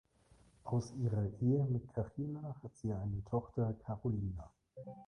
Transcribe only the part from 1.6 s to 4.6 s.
mit Kachyna hat sie eine Tochter Karolina.